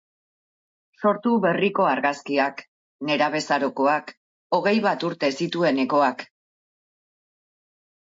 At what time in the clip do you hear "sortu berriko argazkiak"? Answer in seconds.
0.99-2.63